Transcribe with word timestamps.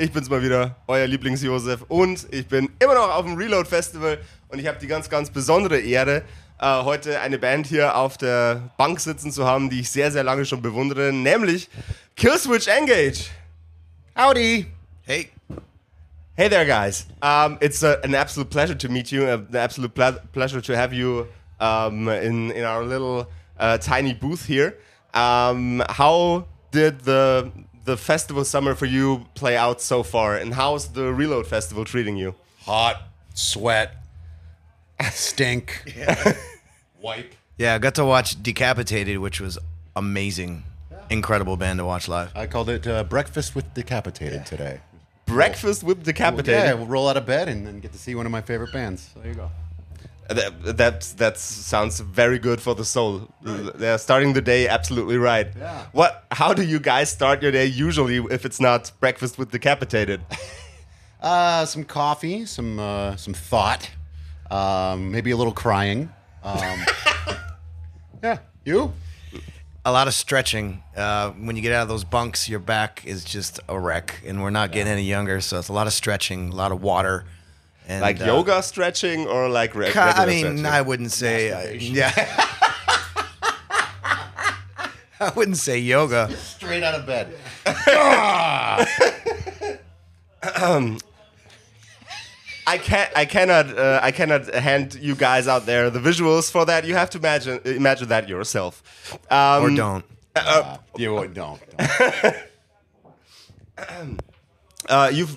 Ich 0.00 0.12
bin's 0.12 0.30
mal 0.30 0.40
wieder, 0.40 0.76
euer 0.86 1.08
Lieblings-Josef 1.08 1.84
und 1.88 2.28
ich 2.30 2.46
bin 2.46 2.70
immer 2.78 2.94
noch 2.94 3.12
auf 3.16 3.24
dem 3.24 3.34
Reload 3.34 3.68
Festival 3.68 4.20
und 4.46 4.60
ich 4.60 4.68
habe 4.68 4.78
die 4.78 4.86
ganz, 4.86 5.10
ganz 5.10 5.28
besondere 5.28 5.80
Ehre, 5.80 6.22
äh, 6.60 6.84
heute 6.84 7.18
eine 7.18 7.36
Band 7.36 7.66
hier 7.66 7.96
auf 7.96 8.16
der 8.16 8.70
Bank 8.76 9.00
sitzen 9.00 9.32
zu 9.32 9.44
haben, 9.44 9.70
die 9.70 9.80
ich 9.80 9.90
sehr, 9.90 10.12
sehr 10.12 10.22
lange 10.22 10.44
schon 10.44 10.62
bewundere, 10.62 11.12
nämlich 11.12 11.68
Killswitch 12.14 12.68
Engage. 12.68 13.24
Howdy! 14.16 14.66
Hey. 15.02 15.30
Hey 16.36 16.48
there, 16.48 16.64
guys. 16.64 17.08
Um, 17.20 17.58
it's 17.60 17.82
a, 17.82 17.98
an 18.04 18.14
absolute 18.14 18.50
pleasure 18.50 18.78
to 18.78 18.88
meet 18.88 19.10
you. 19.10 19.26
An 19.26 19.48
absolute 19.56 19.92
ple- 19.92 20.22
pleasure 20.32 20.62
to 20.62 20.76
have 20.76 20.94
you 20.94 21.26
um, 21.58 22.08
in 22.08 22.52
in 22.52 22.64
our 22.64 22.84
little 22.84 23.26
uh, 23.58 23.76
tiny 23.78 24.14
booth 24.14 24.46
here. 24.46 24.76
Um, 25.12 25.82
how 25.88 26.44
did 26.70 27.00
the 27.00 27.50
the 27.88 27.96
festival 27.96 28.44
summer 28.44 28.74
for 28.74 28.84
you 28.84 29.24
play 29.34 29.56
out 29.56 29.80
so 29.80 30.02
far, 30.02 30.36
and 30.36 30.52
how's 30.52 30.88
the 30.88 31.10
Reload 31.10 31.46
Festival 31.46 31.86
treating 31.86 32.18
you? 32.18 32.34
Hot, 32.60 33.02
sweat, 33.32 33.96
stink, 35.10 35.94
wipe. 37.00 37.34
Yeah, 37.56 37.74
I 37.74 37.78
got 37.78 37.94
to 37.94 38.04
watch 38.04 38.40
Decapitated, 38.42 39.18
which 39.18 39.40
was 39.40 39.58
amazing. 39.96 40.64
Incredible 41.08 41.56
band 41.56 41.78
to 41.78 41.86
watch 41.86 42.08
live. 42.08 42.30
I 42.36 42.46
called 42.46 42.68
it 42.68 42.86
uh, 42.86 43.04
breakfast 43.04 43.54
with 43.54 43.72
decapitated 43.72 44.44
today. 44.44 44.80
Breakfast 45.24 45.82
with 45.82 46.04
decapitated. 46.04 46.62
Yeah, 46.62 46.74
we'll 46.74 46.86
roll 46.86 47.08
out 47.08 47.16
of 47.16 47.24
bed 47.24 47.48
and 47.48 47.66
then 47.66 47.80
get 47.80 47.92
to 47.92 47.98
see 47.98 48.14
one 48.14 48.26
of 48.26 48.32
my 48.32 48.42
favorite 48.42 48.72
bands. 48.74 49.10
So 49.14 49.20
there 49.20 49.30
you 49.30 49.34
go. 49.34 49.50
That, 50.28 50.76
that 50.76 51.00
that 51.16 51.38
sounds 51.38 52.00
very 52.00 52.38
good 52.38 52.60
for 52.60 52.74
the 52.74 52.84
soul. 52.84 53.28
They're 53.42 53.96
starting 53.96 54.34
the 54.34 54.42
day 54.42 54.68
absolutely 54.68 55.16
right. 55.16 55.48
Yeah. 55.56 55.86
What? 55.92 56.26
How 56.30 56.52
do 56.52 56.62
you 56.62 56.78
guys 56.78 57.10
start 57.10 57.42
your 57.42 57.50
day 57.50 57.64
usually 57.64 58.16
if 58.30 58.44
it's 58.44 58.60
not 58.60 58.92
breakfast 59.00 59.38
with 59.38 59.50
decapitated? 59.50 60.20
Uh, 61.20 61.66
some 61.66 61.82
coffee, 61.82 62.46
some 62.46 62.78
uh, 62.78 63.16
some 63.16 63.34
thought, 63.34 63.90
um, 64.52 65.10
maybe 65.10 65.32
a 65.32 65.36
little 65.36 65.52
crying. 65.52 66.08
Um, 66.44 66.78
yeah, 68.22 68.38
you? 68.64 68.92
A 69.84 69.90
lot 69.90 70.06
of 70.06 70.14
stretching. 70.14 70.82
Uh, 70.96 71.30
when 71.32 71.56
you 71.56 71.62
get 71.62 71.72
out 71.72 71.82
of 71.82 71.88
those 71.88 72.04
bunks, 72.04 72.48
your 72.48 72.60
back 72.60 73.04
is 73.04 73.24
just 73.24 73.58
a 73.68 73.78
wreck, 73.80 74.22
and 74.24 74.40
we're 74.42 74.50
not 74.50 74.70
getting 74.70 74.92
any 74.92 75.02
younger, 75.02 75.40
so 75.40 75.58
it's 75.58 75.68
a 75.68 75.72
lot 75.72 75.88
of 75.88 75.92
stretching, 75.92 76.50
a 76.50 76.54
lot 76.54 76.70
of 76.70 76.82
water. 76.82 77.24
And, 77.88 78.02
Like 78.02 78.20
uh, 78.20 78.26
yoga 78.26 78.62
stretching 78.62 79.26
or 79.26 79.48
like 79.48 79.74
re- 79.74 79.86
regular 79.86 80.06
I 80.08 80.26
mean, 80.26 80.38
stretching? 80.40 80.66
I 80.66 80.82
wouldn't 80.82 81.10
say. 81.10 81.50
Uh, 81.52 81.70
yeah. 81.72 82.12
I 85.20 85.30
wouldn't 85.34 85.56
say 85.56 85.78
yoga. 85.78 86.30
Straight 86.36 86.82
out 86.82 86.94
of 86.94 87.06
bed. 87.06 87.34
um, 90.62 90.98
I 92.66 92.76
can't. 92.76 93.10
I 93.16 93.24
cannot. 93.24 93.76
Uh, 93.76 93.98
I 94.02 94.12
cannot 94.12 94.54
hand 94.54 94.94
you 95.00 95.14
guys 95.14 95.48
out 95.48 95.64
there 95.64 95.88
the 95.88 95.98
visuals 95.98 96.50
for 96.50 96.66
that. 96.66 96.84
You 96.84 96.94
have 96.94 97.08
to 97.10 97.18
imagine 97.18 97.60
imagine 97.64 98.08
that 98.08 98.28
yourself. 98.28 98.82
Um, 99.30 99.62
Or 99.64 99.70
don't. 99.74 100.04
Uh, 100.36 100.76
you 100.96 101.14
don't. 101.32 101.32
don't. 101.34 101.60
uh, 104.88 105.10
you've 105.12 105.34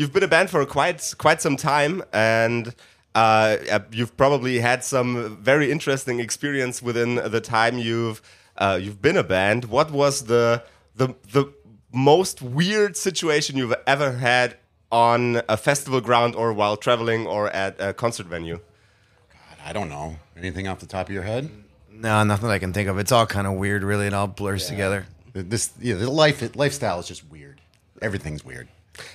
you've 0.00 0.14
been 0.14 0.22
a 0.22 0.28
band 0.28 0.48
for 0.48 0.64
quite 0.64 1.14
quite 1.18 1.42
some 1.42 1.56
time, 1.56 2.02
and 2.12 2.74
uh, 3.14 3.56
uh, 3.70 3.80
you've 3.92 4.16
probably 4.16 4.58
had 4.58 4.82
some 4.82 5.36
very 5.36 5.70
interesting 5.70 6.20
experience 6.20 6.80
within 6.82 7.16
the 7.16 7.40
time 7.40 7.78
you've 7.78 8.22
uh, 8.56 8.78
you've 8.80 9.02
been 9.02 9.18
a 9.18 9.22
band. 9.22 9.66
What 9.66 9.90
was 9.90 10.24
the 10.24 10.64
the 10.96 11.14
the 11.32 11.52
most 11.92 12.40
weird 12.40 12.96
situation 12.96 13.58
you've 13.58 13.74
ever 13.86 14.12
had 14.12 14.56
on 14.90 15.42
a 15.48 15.56
festival 15.56 16.00
ground, 16.00 16.34
or 16.34 16.52
while 16.52 16.76
traveling, 16.76 17.26
or 17.26 17.50
at 17.50 17.76
a 17.78 17.92
concert 17.92 18.26
venue? 18.26 18.56
God, 18.56 19.58
I 19.66 19.72
don't 19.72 19.90
know. 19.90 20.16
Anything 20.36 20.66
off 20.66 20.80
the 20.80 20.86
top 20.86 21.08
of 21.08 21.14
your 21.14 21.24
head? 21.24 21.50
No, 21.92 22.24
nothing 22.24 22.48
I 22.48 22.58
can 22.58 22.72
think 22.72 22.88
of. 22.88 22.98
It's 22.98 23.12
all 23.12 23.26
kind 23.26 23.46
of 23.46 23.54
weird, 23.54 23.82
really. 23.84 24.06
It 24.06 24.14
all 24.14 24.26
blurs 24.26 24.66
together. 24.66 25.06
This, 25.34 25.70
yeah, 25.78 25.96
the 25.96 26.10
life 26.10 26.56
lifestyle 26.56 26.98
is 26.98 27.06
just 27.06 27.28
weird. 27.30 27.60
Everything's 28.00 28.42
weird. 28.42 28.68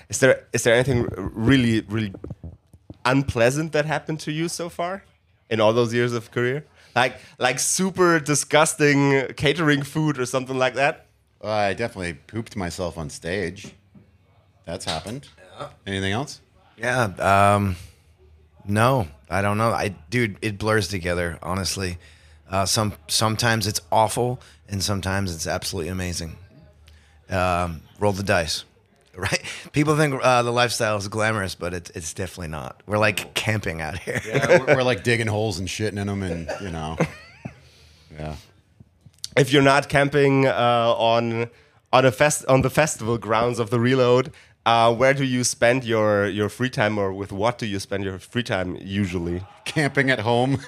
Is 0.10 0.20
there 0.20 0.46
is 0.54 0.64
there 0.64 0.74
anything 0.74 1.08
really 1.18 1.82
really 1.82 2.14
unpleasant 3.04 3.72
that 3.74 3.86
happened 3.86 4.20
to 4.22 4.32
you 4.32 4.48
so 4.48 4.70
far 4.70 5.04
in 5.50 5.60
all 5.60 5.74
those 5.74 5.94
years 5.94 6.14
of 6.14 6.32
career? 6.32 6.66
Like 6.96 7.18
like 7.38 7.60
super 7.60 8.20
disgusting 8.20 9.34
catering 9.36 9.84
food 9.84 10.18
or 10.20 10.26
something 10.26 10.58
like 10.58 10.76
that? 10.76 11.06
Uh, 11.44 11.50
I 11.50 11.74
definitely 11.74 12.14
pooped 12.14 12.56
myself 12.56 12.98
on 12.98 13.10
stage. 13.10 13.74
That's 14.66 14.86
happened. 14.86 15.28
Anything 15.86 16.12
else? 16.12 16.42
Yeah. 16.78 17.04
Um, 17.20 17.76
no, 18.68 19.08
I 19.30 19.42
don't 19.42 19.58
know. 19.58 19.72
I, 19.72 19.90
dude, 20.10 20.38
it 20.42 20.58
blurs 20.58 20.88
together. 20.88 21.38
Honestly, 21.42 21.98
uh, 22.50 22.66
some 22.66 22.94
sometimes 23.08 23.68
it's 23.68 23.82
awful, 23.92 24.42
and 24.68 24.84
sometimes 24.84 25.34
it's 25.34 25.48
absolutely 25.48 25.90
amazing. 25.90 26.36
Um, 27.30 27.82
roll 28.00 28.12
the 28.12 28.24
dice, 28.24 28.66
right? 29.18 29.42
People 29.72 29.96
think 29.96 30.20
uh, 30.22 30.44
the 30.44 30.52
lifestyle 30.52 30.98
is 30.98 31.08
glamorous, 31.08 31.56
but 31.56 31.74
it's 31.74 31.90
it's 31.92 32.14
definitely 32.14 32.50
not. 32.50 32.82
We're 32.86 32.98
like 32.98 33.34
camping 33.34 33.82
out 33.82 34.00
here. 34.00 34.22
Yeah, 34.26 34.60
we're, 34.60 34.76
we're 34.78 34.84
like 34.84 35.04
digging 35.04 35.28
holes 35.28 35.60
and 35.60 35.68
shitting 35.68 36.00
in 36.00 36.08
them, 36.08 36.24
and 36.24 36.50
you 36.62 36.72
know, 36.72 36.98
yeah. 38.18 38.36
If 39.38 39.52
you're 39.52 39.64
not 39.64 39.90
camping 39.90 40.48
uh, 40.48 40.94
on 40.98 41.50
on 41.92 42.06
a 42.06 42.12
fest 42.12 42.46
on 42.48 42.62
the 42.62 42.70
festival 42.70 43.18
grounds 43.18 43.60
of 43.60 43.70
the 43.70 43.80
Reload, 43.80 44.32
uh, 44.66 44.94
where 44.94 45.14
do 45.14 45.24
you 45.24 45.44
spend 45.44 45.84
your 45.84 46.28
your 46.28 46.50
free 46.50 46.70
time, 46.70 46.98
or 46.98 47.14
with 47.14 47.32
what 47.32 47.58
do 47.58 47.66
you 47.66 47.80
spend 47.80 48.04
your 48.04 48.20
free 48.20 48.44
time 48.44 48.78
usually? 48.82 49.44
Camping 49.66 50.10
at 50.10 50.20
home. 50.20 50.60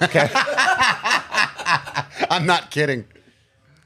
I'm 2.30 2.46
not 2.46 2.70
kidding. 2.70 3.06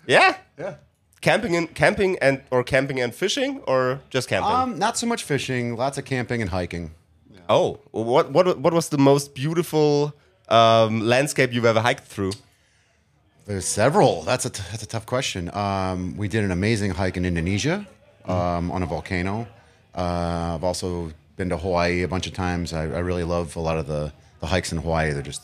Yeah, 0.06 0.36
Yeah. 0.58 0.74
Camping 1.22 1.56
and 1.56 1.74
camping 1.74 2.18
and 2.20 2.42
or 2.50 2.62
camping 2.62 3.00
and 3.00 3.14
fishing, 3.14 3.60
or 3.66 4.00
just 4.10 4.28
camping. 4.28 4.52
Um, 4.52 4.78
not 4.78 4.98
so 4.98 5.06
much 5.06 5.24
fishing. 5.24 5.76
Lots 5.76 5.96
of 5.96 6.04
camping 6.04 6.42
and 6.42 6.50
hiking. 6.50 6.90
Oh, 7.48 7.80
what 7.90 8.30
what 8.30 8.58
what 8.58 8.72
was 8.72 8.88
the 8.90 8.98
most 8.98 9.34
beautiful 9.34 10.12
um, 10.48 11.00
landscape 11.00 11.52
you've 11.52 11.64
ever 11.64 11.80
hiked 11.80 12.04
through? 12.04 12.32
There's 13.46 13.66
several. 13.66 14.22
That's 14.22 14.44
a 14.44 14.50
t- 14.50 14.62
that's 14.70 14.82
a 14.82 14.86
tough 14.86 15.06
question. 15.06 15.50
Um, 15.54 16.16
we 16.16 16.28
did 16.28 16.44
an 16.44 16.50
amazing 16.50 16.92
hike 16.92 17.16
in 17.16 17.24
Indonesia 17.24 17.86
um, 18.26 18.70
on 18.70 18.82
a 18.82 18.86
volcano. 18.86 19.48
Uh, 19.94 20.54
I've 20.54 20.64
also 20.64 21.12
been 21.36 21.48
to 21.48 21.56
Hawaii 21.56 22.02
a 22.02 22.08
bunch 22.08 22.26
of 22.26 22.34
times. 22.34 22.72
I, 22.72 22.82
I 22.82 23.00
really 23.00 23.24
love 23.24 23.56
a 23.56 23.60
lot 23.60 23.78
of 23.78 23.86
the, 23.86 24.12
the 24.40 24.46
hikes 24.46 24.72
in 24.72 24.78
Hawaii. 24.78 25.12
They're 25.12 25.22
just 25.22 25.42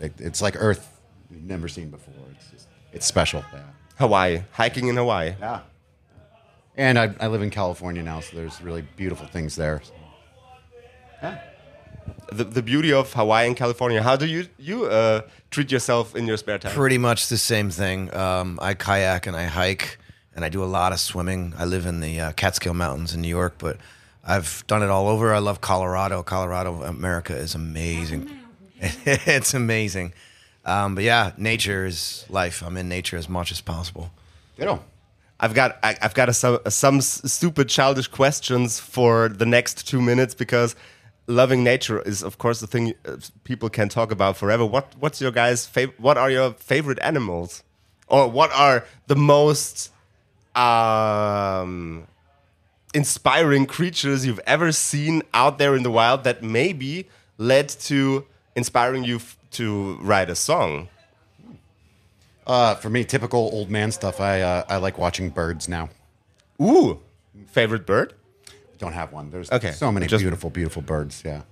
it, 0.00 0.12
it's 0.18 0.40
like 0.40 0.54
Earth 0.58 1.00
you've 1.30 1.42
never 1.42 1.68
seen 1.68 1.90
before. 1.90 2.14
It's 2.36 2.50
just, 2.50 2.68
it's 2.92 3.06
special. 3.06 3.44
Yeah. 3.52 3.60
Hawaii, 4.00 4.42
hiking 4.52 4.88
in 4.88 4.96
Hawaii. 4.96 5.34
Yeah. 5.38 5.60
And 6.74 6.98
I, 6.98 7.14
I 7.20 7.26
live 7.26 7.42
in 7.42 7.50
California 7.50 8.02
now, 8.02 8.20
so 8.20 8.34
there's 8.34 8.62
really 8.62 8.82
beautiful 8.96 9.26
things 9.26 9.56
there. 9.56 9.82
Yeah. 11.22 11.38
The, 12.32 12.44
the 12.44 12.62
beauty 12.62 12.94
of 12.94 13.12
Hawaii 13.12 13.46
and 13.46 13.54
California. 13.54 14.02
How 14.02 14.16
do 14.16 14.24
you 14.24 14.46
you 14.58 14.86
uh, 14.86 15.20
treat 15.50 15.70
yourself 15.70 16.16
in 16.16 16.26
your 16.26 16.38
spare 16.38 16.58
time? 16.58 16.72
Pretty 16.72 16.96
much 16.96 17.28
the 17.28 17.36
same 17.36 17.68
thing. 17.68 18.14
Um, 18.16 18.58
I 18.62 18.72
kayak 18.72 19.26
and 19.26 19.36
I 19.36 19.44
hike, 19.44 19.98
and 20.34 20.46
I 20.46 20.48
do 20.48 20.64
a 20.64 20.70
lot 20.78 20.92
of 20.92 21.00
swimming. 21.00 21.52
I 21.58 21.66
live 21.66 21.84
in 21.84 22.00
the 22.00 22.20
uh, 22.20 22.32
Catskill 22.32 22.74
Mountains 22.74 23.14
in 23.14 23.20
New 23.20 23.28
York, 23.28 23.56
but 23.58 23.76
I've 24.24 24.64
done 24.66 24.82
it 24.82 24.88
all 24.88 25.08
over. 25.08 25.34
I 25.34 25.40
love 25.40 25.60
Colorado. 25.60 26.22
Colorado, 26.22 26.82
America 26.82 27.36
is 27.36 27.54
amazing. 27.54 28.30
it's 28.80 29.52
amazing. 29.52 30.14
Um, 30.70 30.94
but 30.94 31.02
yeah, 31.02 31.32
nature 31.36 31.84
is 31.84 32.24
life. 32.28 32.62
I'm 32.62 32.76
in 32.76 32.88
nature 32.88 33.16
as 33.16 33.28
much 33.28 33.50
as 33.50 33.60
possible. 33.60 34.12
You 34.56 34.64
know, 34.66 34.80
I've 35.40 35.52
got 35.52 35.78
I, 35.82 35.96
I've 36.00 36.14
got 36.14 36.28
a, 36.28 36.32
some 36.32 36.60
some 36.68 37.00
stupid 37.00 37.68
childish 37.68 38.06
questions 38.06 38.78
for 38.78 39.28
the 39.28 39.46
next 39.46 39.88
two 39.88 40.00
minutes 40.00 40.32
because 40.32 40.76
loving 41.26 41.64
nature 41.64 42.00
is 42.02 42.22
of 42.22 42.38
course 42.38 42.60
the 42.60 42.68
thing 42.68 42.94
uh, 43.04 43.16
people 43.42 43.68
can 43.68 43.88
talk 43.88 44.12
about 44.12 44.36
forever. 44.36 44.64
What 44.64 44.94
what's 45.00 45.20
your 45.20 45.32
guys' 45.32 45.66
favorite? 45.66 45.98
What 45.98 46.16
are 46.16 46.30
your 46.30 46.52
favorite 46.52 47.00
animals, 47.02 47.64
or 48.06 48.28
what 48.28 48.52
are 48.52 48.84
the 49.08 49.16
most 49.16 49.90
um 50.54 52.06
inspiring 52.94 53.66
creatures 53.66 54.24
you've 54.24 54.44
ever 54.46 54.70
seen 54.70 55.22
out 55.34 55.58
there 55.58 55.74
in 55.74 55.82
the 55.82 55.90
wild 55.90 56.22
that 56.24 56.44
maybe 56.44 57.08
led 57.38 57.68
to 57.68 58.26
inspiring 58.54 59.02
you 59.04 59.20
to 59.52 59.96
write 60.02 60.30
a 60.30 60.34
song? 60.34 60.88
Uh, 62.46 62.74
for 62.76 62.90
me, 62.90 63.04
typical 63.04 63.50
old 63.52 63.70
man 63.70 63.92
stuff. 63.92 64.20
I 64.20 64.40
uh, 64.40 64.64
I 64.68 64.76
like 64.78 64.98
watching 64.98 65.30
birds 65.30 65.68
now. 65.68 65.88
Ooh, 66.60 67.00
favorite 67.48 67.86
bird? 67.86 68.14
Don't 68.78 68.92
have 68.92 69.12
one. 69.12 69.30
There's 69.30 69.50
Okay, 69.52 69.72
so 69.72 69.92
many 69.92 70.06
just- 70.06 70.22
beautiful, 70.22 70.50
beautiful 70.50 70.82
birds. 70.82 71.22
Yeah, 71.24 71.42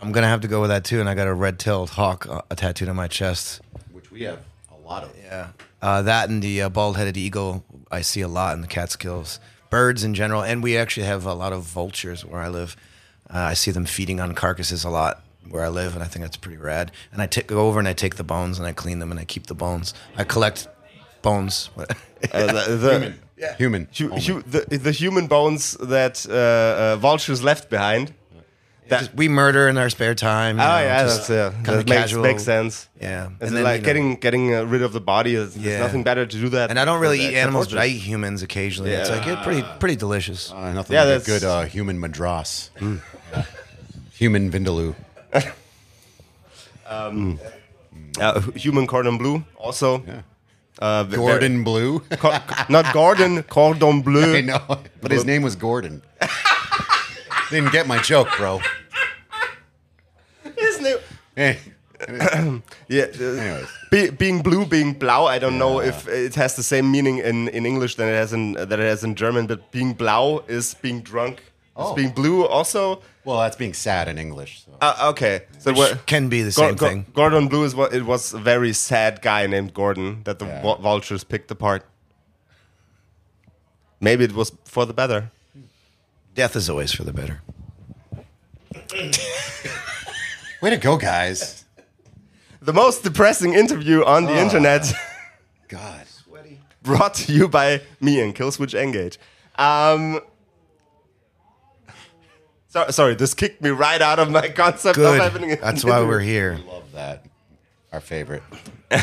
I'm 0.00 0.12
gonna 0.12 0.28
have 0.28 0.42
to 0.42 0.48
go 0.48 0.60
with 0.60 0.70
that 0.70 0.84
too, 0.84 1.00
and 1.00 1.08
I 1.08 1.14
got 1.14 1.26
a 1.26 1.34
red-tailed 1.34 1.90
hawk 1.90 2.26
uh, 2.28 2.42
tattooed 2.54 2.88
on 2.88 2.96
my 2.96 3.08
chest. 3.08 3.60
which 3.90 4.10
we 4.10 4.22
have 4.22 4.40
a 4.70 4.76
lot 4.86 5.02
of. 5.02 5.12
Yeah, 5.24 5.48
uh, 5.80 6.02
that 6.02 6.28
and 6.28 6.42
the 6.42 6.62
uh, 6.62 6.68
bald-headed 6.68 7.16
eagle 7.16 7.64
I 7.90 8.02
see 8.02 8.20
a 8.20 8.28
lot 8.28 8.54
in 8.54 8.60
the 8.60 8.68
Catskills. 8.68 9.40
Birds 9.70 10.04
in 10.04 10.12
general, 10.12 10.42
and 10.42 10.62
we 10.62 10.76
actually 10.76 11.06
have 11.06 11.24
a 11.24 11.32
lot 11.32 11.54
of 11.54 11.62
vultures 11.62 12.24
where 12.26 12.42
I 12.42 12.48
live. 12.48 12.76
Uh, 13.32 13.38
I 13.38 13.54
see 13.54 13.70
them 13.70 13.86
feeding 13.86 14.20
on 14.20 14.34
carcasses 14.34 14.84
a 14.84 14.90
lot 14.90 15.21
where 15.50 15.64
I 15.64 15.68
live, 15.68 15.94
and 15.94 16.02
I 16.02 16.06
think 16.06 16.22
that's 16.24 16.36
pretty 16.36 16.56
rad. 16.58 16.92
And 17.12 17.20
I 17.22 17.26
ta- 17.26 17.42
go 17.46 17.68
over 17.68 17.78
and 17.78 17.88
I 17.88 17.92
take 17.92 18.16
the 18.16 18.24
bones 18.24 18.58
and 18.58 18.66
I 18.66 18.72
clean 18.72 18.98
them 19.00 19.10
and 19.10 19.20
I 19.20 19.24
keep 19.24 19.46
the 19.46 19.54
bones. 19.54 19.94
I 20.16 20.24
collect 20.24 20.68
bones. 21.22 21.70
Uh, 22.32 22.46
the, 22.46 22.76
the, 22.76 23.14
Human. 23.58 23.88
hu- 23.98 24.10
only. 24.10 24.22
hu- 24.22 24.42
the, 24.42 24.78
the 24.78 24.92
human 24.92 25.26
bones 25.26 25.72
that 25.80 26.24
uh, 26.30 26.32
uh, 26.32 26.96
vultures 26.98 27.42
left 27.42 27.68
behind. 27.68 28.14
Just- 28.88 29.12
we 29.14 29.26
murder 29.28 29.68
in 29.68 29.76
our 29.76 29.90
spare 29.90 30.14
time. 30.14 30.60
Oh 30.60 30.62
know, 30.62 30.78
yeah, 30.78 31.02
that's 31.02 31.28
yeah. 31.28 31.50
kinda 31.50 31.70
That 31.78 31.88
makes, 31.88 32.00
casual. 32.02 32.22
makes 32.22 32.44
sense. 32.44 32.88
Yeah, 33.00 33.30
It's 33.40 33.48
And 33.48 33.56
then, 33.56 33.64
like 33.64 33.74
you 33.74 33.80
know- 33.82 33.86
getting 33.86 34.14
getting 34.16 34.54
uh, 34.54 34.62
rid 34.62 34.82
of 34.82 34.92
the 34.92 35.00
body. 35.00 35.34
Is, 35.34 35.54
There's 35.54 35.66
Yeah. 35.66 35.78
nothing 35.80 36.04
better 36.04 36.24
to 36.24 36.36
do 36.40 36.48
that. 36.50 36.70
And 36.70 36.78
I 36.78 36.84
don't 36.84 37.00
really 37.00 37.20
eat 37.26 37.34
animals, 37.34 37.66
but 37.70 37.78
I 37.78 37.86
eat 37.86 37.98
humans 37.98 38.42
occasionally. 38.44 38.92
It's 38.92 39.08
Yeah. 39.10 39.16
like 39.16 39.26
it's 39.26 39.42
pretty 39.42 39.62
pretty 39.80 39.96
delicious. 39.96 40.52
Uh, 40.52 40.72
nothing 40.72 40.94
Yeah, 40.94 41.00
like 41.02 41.08
a 41.16 41.18
that's- 41.18 41.26
good 41.26 41.44
uh, 41.44 41.62
human 41.64 41.98
madras. 41.98 42.70
Human 44.14 44.50
vindaloo. 44.52 44.94
Uh, 48.20 48.40
human 48.54 48.86
cordon 48.86 49.18
bleu 49.18 49.42
also. 49.56 50.02
Yeah. 50.06 50.22
Uh, 50.78 51.04
Gordon 51.04 51.62
Blue. 51.64 52.00
co- 52.18 52.38
not 52.68 52.92
Gordon, 52.92 53.42
cordon 53.44 54.02
bleu. 54.06 54.36
I 54.36 54.40
know, 54.40 54.80
but 55.00 55.10
his 55.10 55.24
name 55.24 55.42
was 55.42 55.54
Gordon. 55.54 56.02
Didn't 57.50 57.72
get 57.72 57.86
my 57.86 57.98
joke, 57.98 58.28
bro. 58.36 58.60
His 60.56 60.80
name- 60.80 60.98
Hey, 61.36 61.58
Yeah. 62.88 63.06
uh, 63.20 63.66
be, 63.90 64.10
being 64.10 64.42
blue, 64.42 64.66
being 64.66 64.92
blau. 64.94 65.26
I 65.26 65.38
don't 65.38 65.56
know 65.58 65.80
if 65.80 66.08
it 66.08 66.34
has 66.34 66.56
the 66.56 66.62
same 66.62 66.90
meaning 66.90 67.18
in, 67.18 67.48
in 67.48 67.64
English 67.64 67.96
than 67.96 68.08
it 68.08 68.14
has 68.14 68.32
in 68.32 68.52
that 68.54 68.72
it 68.72 68.78
has 68.80 69.04
in 69.04 69.14
German. 69.14 69.46
But 69.46 69.70
being 69.70 69.92
blau 69.94 70.42
is 70.48 70.74
being 70.82 71.00
drunk. 71.02 71.42
Oh. 71.74 71.94
being 71.94 72.10
blue 72.10 72.46
also. 72.46 73.00
well, 73.24 73.38
that's 73.38 73.56
being 73.56 73.72
sad 73.74 74.06
in 74.08 74.18
English. 74.18 74.64
So. 74.66 74.76
Uh, 74.80 75.08
okay. 75.12 75.42
So 75.58 75.72
what? 75.72 76.04
Can 76.06 76.28
be 76.28 76.42
the 76.42 76.50
Gor- 76.52 76.68
same 76.68 76.74
Gor- 76.76 76.88
thing. 76.88 77.06
Gordon 77.14 77.48
Blue 77.48 77.64
is 77.64 77.74
what 77.74 77.94
it 77.94 78.04
was 78.04 78.34
a 78.34 78.38
very 78.38 78.72
sad 78.74 79.22
guy 79.22 79.46
named 79.46 79.72
Gordon 79.72 80.22
that 80.24 80.38
the 80.38 80.44
Yeah. 80.46 80.60
vul- 80.62 80.76
vultures 80.78 81.24
picked 81.24 81.50
apart. 81.50 81.84
Maybe 84.00 84.24
it 84.24 84.32
was 84.32 84.52
for 84.64 84.84
the 84.84 84.92
better. 84.92 85.30
Death 86.34 86.56
is 86.56 86.68
always 86.68 86.92
for 86.92 87.04
the 87.04 87.12
better. 87.12 87.40
Way 90.60 90.70
to 90.70 90.76
go, 90.76 90.96
guys! 90.96 91.64
The 92.60 92.72
most 92.72 93.02
depressing 93.02 93.54
interview 93.54 94.04
on 94.04 94.24
the 94.26 94.38
internet, 94.38 94.92
God, 95.68 96.06
brought 96.82 97.14
to 97.14 97.32
you 97.32 97.48
by 97.48 97.82
me 98.00 98.20
and 98.20 98.34
Killswitch 98.34 98.74
Engage. 98.80 99.18
Um, 99.56 100.20
so, 102.72 102.90
sorry, 102.90 103.14
this 103.14 103.34
kicked 103.34 103.60
me 103.60 103.68
right 103.70 104.00
out 104.00 104.18
of 104.18 104.30
my 104.30 104.48
concept 104.48 104.98
of 104.98 105.16
having. 105.16 105.42
Good. 105.42 105.58
an 105.58 105.60
That's 105.60 105.84
why 105.84 106.00
we're 106.02 106.20
here. 106.20 106.58
love 106.66 106.90
that. 106.92 107.26
Our 107.92 108.00
favorite. 108.00 108.42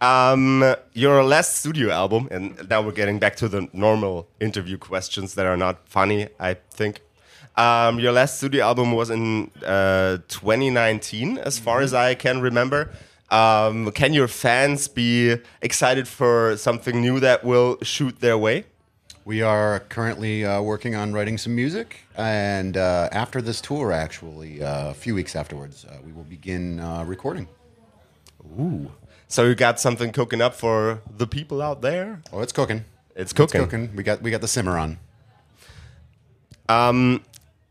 Um, 0.00 0.74
your 0.92 1.24
last 1.24 1.56
studio 1.56 1.90
album, 1.90 2.28
and 2.30 2.68
now 2.68 2.82
we're 2.82 2.92
getting 2.92 3.18
back 3.18 3.36
to 3.36 3.48
the 3.48 3.68
normal 3.72 4.28
interview 4.38 4.76
questions 4.76 5.34
that 5.34 5.46
are 5.46 5.56
not 5.56 5.88
funny, 5.88 6.28
I 6.38 6.58
think. 6.70 7.00
Um, 7.56 7.98
your 7.98 8.12
last 8.12 8.36
studio 8.36 8.64
album 8.64 8.92
was 8.92 9.08
in 9.08 9.50
uh, 9.64 10.18
2019, 10.28 11.38
as 11.38 11.58
far 11.58 11.80
as 11.80 11.94
I 11.94 12.14
can 12.14 12.42
remember. 12.42 12.90
Um, 13.30 13.92
can 13.92 14.12
your 14.12 14.28
fans 14.28 14.88
be 14.88 15.36
excited 15.62 16.06
for 16.06 16.58
something 16.58 17.00
new 17.00 17.18
that 17.20 17.42
will 17.42 17.78
shoot 17.80 18.20
their 18.20 18.36
way? 18.36 18.64
We 19.26 19.40
are 19.40 19.80
currently 19.88 20.44
uh, 20.44 20.60
working 20.60 20.94
on 20.94 21.14
writing 21.14 21.38
some 21.38 21.54
music, 21.54 22.00
and 22.14 22.76
uh, 22.76 23.08
after 23.10 23.40
this 23.40 23.62
tour, 23.62 23.90
actually, 23.90 24.62
uh, 24.62 24.90
a 24.90 24.94
few 24.94 25.14
weeks 25.14 25.34
afterwards, 25.34 25.86
uh, 25.86 25.96
we 26.04 26.12
will 26.12 26.24
begin 26.24 26.78
uh, 26.78 27.04
recording. 27.04 27.48
So 29.28 29.44
you 29.44 29.54
got 29.54 29.80
something 29.80 30.12
cooking 30.12 30.42
up 30.42 30.54
for 30.54 31.00
the 31.16 31.26
people 31.26 31.62
out 31.62 31.80
there? 31.80 32.20
Oh, 32.34 32.40
it's 32.40 32.52
cooking. 32.52 32.84
It's 33.16 33.32
cooking. 33.32 33.62
It's 33.62 33.70
cooking. 33.70 33.96
We 33.96 34.02
got 34.02 34.20
we 34.20 34.30
got 34.30 34.42
the 34.42 34.48
simmer 34.48 34.76
on. 34.76 34.98
Um, 36.68 37.22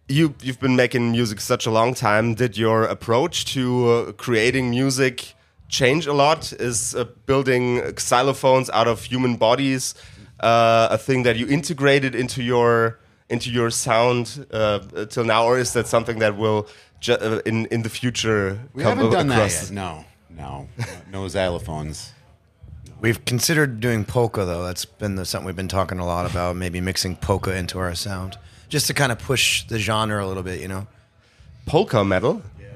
you 0.10 0.34
you've 0.42 0.60
been 0.60 0.76
making 0.76 1.12
music 1.12 1.40
such 1.40 1.68
a 1.68 1.72
long 1.72 1.94
time. 1.94 2.34
Did 2.34 2.58
your 2.58 2.84
approach 2.86 3.46
to 3.54 3.90
uh, 3.90 4.12
creating 4.14 4.72
music 4.72 5.36
change 5.70 6.08
a 6.08 6.14
lot? 6.14 6.52
Is 6.54 6.96
uh, 6.96 7.06
building 7.28 7.80
xylophones 7.94 8.72
out 8.74 8.88
of 8.88 9.04
human 9.04 9.36
bodies 9.36 9.94
uh, 10.40 10.88
a 10.92 10.98
thing 10.98 11.24
that 11.24 11.36
you 11.36 11.48
integrated 11.48 12.16
into 12.16 12.42
your 12.44 13.00
into 13.30 13.50
your 13.50 13.70
sound 13.72 14.46
uh, 14.52 14.80
till 15.10 15.24
now, 15.26 15.46
or 15.46 15.58
is 15.58 15.74
that 15.74 15.88
something 15.88 16.20
that 16.20 16.38
will 16.38 16.68
ju- 17.00 17.14
uh, 17.14 17.40
in 17.46 17.66
in 17.68 17.84
the 17.84 17.90
future 17.90 18.60
We 18.74 18.84
come 18.84 18.98
haven't 18.98 19.12
done 19.12 19.28
that 19.28 19.52
yet. 19.52 19.72
No, 19.72 20.06
no, 20.30 20.68
no 21.12 21.26
xylophones. 21.26 22.10
We've 23.00 23.24
considered 23.26 23.80
doing 23.80 24.06
polka 24.06 24.46
though. 24.46 24.64
That's 24.64 24.86
been 24.86 25.16
the, 25.16 25.26
something 25.26 25.46
we've 25.46 25.56
been 25.56 25.68
talking 25.68 26.00
a 26.00 26.06
lot 26.06 26.30
about. 26.30 26.56
Maybe 26.56 26.80
mixing 26.82 27.16
polka 27.18 27.56
into 27.56 27.80
our 27.80 27.96
sound, 27.96 28.38
just 28.70 28.88
to 28.88 28.94
kind 28.94 29.12
of 29.12 29.20
push 29.20 29.66
the 29.68 29.78
genre 29.80 30.24
a 30.24 30.28
little 30.28 30.44
bit. 30.44 30.60
You 30.62 30.68
know. 30.68 30.88
polka 31.66 32.04
metal. 32.04 32.42
Yeah. 32.60 32.68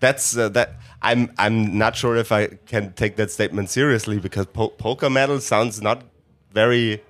That's 0.00 0.36
uh, 0.36 0.48
that. 0.50 0.74
I'm 1.02 1.32
I'm 1.38 1.76
not 1.76 1.96
sure 1.96 2.16
if 2.16 2.32
I 2.32 2.46
can 2.66 2.92
take 2.94 3.16
that 3.16 3.30
statement 3.30 3.68
seriously 3.70 4.18
because 4.18 4.46
po- 4.46 4.68
polka 4.70 5.10
metal 5.10 5.38
sounds 5.40 5.82
not 5.82 6.02
very. 6.54 7.02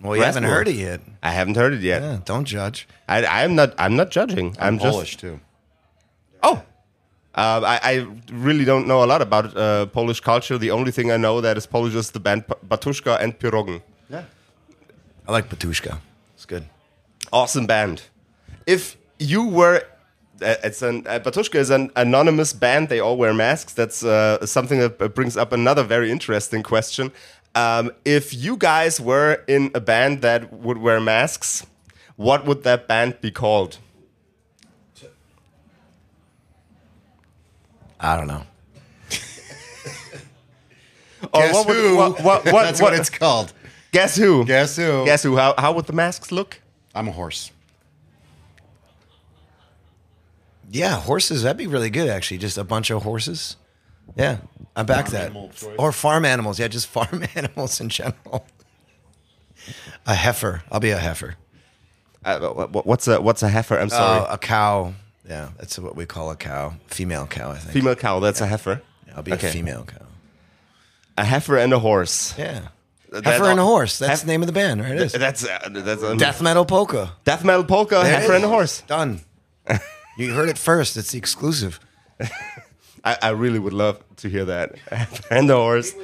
Well, 0.00 0.16
you 0.16 0.22
haven't 0.22 0.44
heard 0.44 0.66
it 0.66 0.76
yet. 0.76 1.00
I 1.22 1.30
haven't 1.30 1.56
heard 1.56 1.74
it 1.74 1.82
yet. 1.82 2.02
Yeah, 2.02 2.18
don't 2.24 2.46
judge. 2.46 2.88
I, 3.06 3.24
I'm 3.26 3.54
not. 3.54 3.74
I'm 3.78 3.96
not 3.96 4.10
judging. 4.10 4.56
I'm, 4.58 4.74
I'm, 4.74 4.78
just. 4.78 4.92
Polish 4.92 5.16
too. 5.18 5.40
Oh. 6.42 6.62
Uh, 7.32 7.60
I, 7.64 7.80
I 7.84 8.06
really 8.32 8.64
don't 8.64 8.88
know 8.88 9.04
a 9.04 9.06
lot 9.06 9.22
about 9.22 9.56
uh, 9.56 9.86
Polish 9.86 10.20
culture. 10.20 10.58
The 10.58 10.72
only 10.72 10.90
thing 10.90 11.12
I 11.12 11.16
know 11.16 11.40
that 11.40 11.56
is 11.56 11.64
Polish 11.64 11.94
is 11.94 12.10
the 12.10 12.18
band 12.18 12.44
Batushka 12.66 13.20
and 13.20 13.38
Pirogen. 13.38 13.82
Yeah. 14.08 14.24
I 15.28 15.32
like 15.32 15.48
Batushka. 15.48 16.00
It's 16.34 16.44
good. 16.44 16.64
awesome 17.32 17.66
band. 17.66 18.02
If 18.66 18.96
you 19.20 19.46
were, 19.46 19.84
uh, 20.42 20.54
it's 20.64 20.82
an 20.82 21.06
uh, 21.06 21.20
Batushka 21.20 21.54
is 21.54 21.70
an 21.70 21.90
anonymous 21.94 22.52
band. 22.52 22.88
They 22.88 22.98
all 22.98 23.16
wear 23.16 23.32
masks. 23.32 23.74
That's 23.74 24.02
uh, 24.02 24.44
something 24.44 24.80
that 24.80 25.14
brings 25.14 25.36
up 25.36 25.52
another 25.52 25.84
very 25.84 26.10
interesting 26.10 26.62
question. 26.64 27.12
Um, 27.54 27.90
if 28.04 28.32
you 28.32 28.56
guys 28.56 29.00
were 29.00 29.42
in 29.48 29.70
a 29.74 29.80
band 29.80 30.22
that 30.22 30.52
would 30.52 30.78
wear 30.78 31.00
masks, 31.00 31.66
what 32.16 32.44
would 32.46 32.62
that 32.62 32.86
band 32.86 33.20
be 33.20 33.30
called? 33.30 33.78
I 37.98 38.16
don't 38.16 38.28
know. 38.28 38.42
Or 41.34 41.42
Guess 41.42 41.54
what 41.54 41.66
would- 41.66 41.76
who? 41.76 41.96
what- 41.96 42.20
what- 42.22 42.44
what- 42.52 42.62
That's 42.62 42.80
what- 42.80 42.92
what 42.92 42.98
it's 43.00 43.10
called. 43.10 43.52
Guess 43.92 44.16
who? 44.16 44.44
Guess 44.46 44.76
who? 44.76 45.04
Guess 45.04 45.22
who? 45.24 45.36
How, 45.36 45.54
how 45.58 45.72
would 45.72 45.86
the 45.86 45.92
masks 45.92 46.32
look? 46.32 46.60
I'm 46.94 47.08
a 47.08 47.12
horse. 47.12 47.50
Yeah, 50.70 50.94
horses. 51.00 51.42
That'd 51.42 51.56
be 51.58 51.66
really 51.66 51.90
good, 51.90 52.08
actually. 52.08 52.38
Just 52.38 52.56
a 52.56 52.64
bunch 52.64 52.90
of 52.90 53.02
horses. 53.02 53.56
Yeah, 54.16 54.38
I 54.76 54.82
back 54.82 55.06
that. 55.08 55.26
animal. 55.30 55.50
Or 55.78 55.92
farm 55.92 56.24
animals. 56.24 56.58
Yeah, 56.58 56.68
just 56.68 56.86
farm 56.96 57.24
animals 57.34 57.80
in 57.80 57.88
general. 57.88 58.46
A 60.06 60.14
heifer. 60.14 60.62
I'll 60.70 60.80
be 60.80 60.90
a 60.90 60.98
heifer. 60.98 61.36
Uh, 62.24 62.38
wh- 62.38 62.68
wh- 62.70 62.86
what's 62.86 63.06
a 63.08 63.20
what's 63.20 63.42
a 63.42 63.48
heifer? 63.48 63.78
I'm 63.78 63.88
sorry, 63.90 64.20
Uh, 64.26 64.34
a 64.34 64.38
cow. 64.38 64.94
Yeah, 65.28 65.50
that's 65.58 65.78
what 65.78 65.94
we 65.96 66.06
call 66.06 66.30
a 66.30 66.36
cow. 66.36 66.74
Female 66.88 67.26
cow, 67.26 67.52
I 67.52 67.58
think. 67.58 67.72
female 67.72 67.94
cow. 67.94 68.20
That's 68.20 68.40
a 68.40 68.46
heifer. 68.46 68.82
Yeah, 69.06 69.12
I'll 69.16 69.22
be 69.22 69.32
Okay. 69.32 69.48
a 69.48 69.52
female 69.52 69.84
cow. 69.84 70.06
A 71.16 71.24
heifer 71.24 71.56
and 71.58 71.72
a 71.72 71.78
horse. 71.78 72.34
Yeah. 72.38 72.68
That- 73.12 73.24
Heifer 73.24 73.46
and 73.50 73.58
a 73.58 73.64
horse. 73.64 73.98
That's 73.98 74.10
Hef- 74.10 74.20
the 74.20 74.26
name 74.28 74.40
of 74.42 74.46
the 74.46 74.52
band, 74.52 74.80
right? 74.82 74.92
It 74.92 75.00
is. 75.02 75.12
That's 75.12 75.44
uh, 75.44 75.68
that's 75.70 76.02
um, 76.02 76.16
Death 76.16 76.40
metal 76.40 76.64
polka. 76.64 77.10
death 77.24 77.42
metal 77.44 77.64
polka. 77.64 77.96
There 77.96 78.04
it 78.06 78.20
heifer 78.20 78.34
and 78.34 78.44
a 78.44 78.48
horse. 78.48 78.82
Done. 78.82 79.20
you 80.16 80.32
heard 80.32 80.48
it 80.48 80.56
first. 80.56 80.96
It's 80.96 81.10
the 81.10 81.18
exclusive. 81.18 81.80
I, 83.04 83.16
I 83.22 83.28
really 83.30 83.58
would 83.58 83.72
love 83.72 84.02
to 84.16 84.28
hear 84.28 84.44
that. 84.46 84.74
and 85.30 85.48
the 85.48 85.56
horse. 85.56 85.94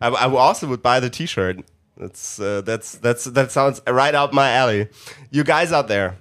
I, 0.00 0.08
I 0.08 0.26
also 0.34 0.66
would 0.68 0.82
buy 0.82 1.00
the 1.00 1.10
T-shirt. 1.10 1.58
That's 1.96 2.40
uh, 2.40 2.60
that's 2.62 2.96
that's 2.98 3.24
that 3.24 3.52
sounds 3.52 3.80
right 3.86 4.14
up 4.14 4.32
my 4.32 4.50
alley. 4.50 4.88
You 5.30 5.44
guys 5.44 5.70
out 5.72 5.86
there, 5.86 6.16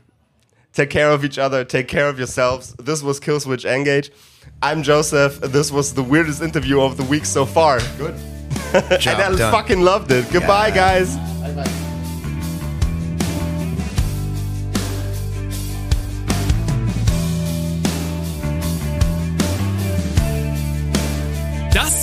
take 0.72 0.92
care 0.92 1.10
of 1.12 1.26
each 1.26 1.40
other. 1.40 1.66
Take 1.66 1.88
care 1.88 2.08
of 2.10 2.18
yourselves. 2.20 2.74
This 2.76 3.02
was 3.02 3.20
Killswitch 3.20 3.66
Engage. 3.66 4.12
I'm 4.62 4.84
Josef. 4.84 5.40
This 5.42 5.72
was 5.72 5.94
the 5.96 6.04
weirdest 6.04 6.42
interview 6.44 6.80
of 6.82 6.98
the 6.98 7.04
week 7.04 7.26
so 7.26 7.46
far. 7.46 7.80
Good. 7.98 8.14
and 8.74 9.08
I 9.08 9.36
done. 9.36 9.52
fucking 9.52 9.82
loved 9.82 10.12
it. 10.12 10.32
Goodbye, 10.32 10.68
Yeah. 10.68 10.76
guys. 10.76 11.33